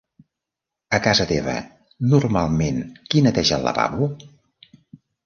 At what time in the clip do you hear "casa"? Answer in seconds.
1.07-1.27